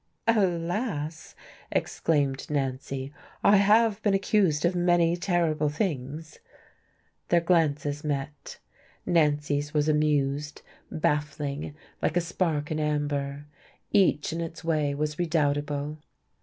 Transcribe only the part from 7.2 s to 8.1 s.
Their glances